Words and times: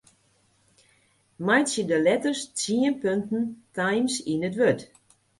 Meitsje 1.45 1.83
de 1.89 1.97
letters 2.03 2.41
tsien 2.57 2.93
punten 3.01 3.43
Times 3.79 4.15
yn 4.33 4.45
it 4.47 4.55
wurd. 4.59 4.81